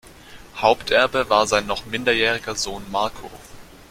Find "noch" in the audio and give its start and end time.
1.67-1.85